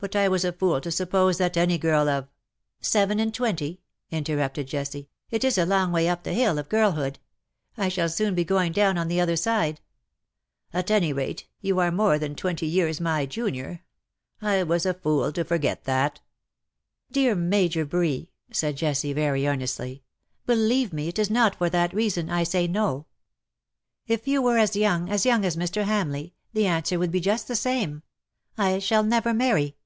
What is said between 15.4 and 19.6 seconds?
forget that.^^" Dear Major Bree/^ said Jessie, very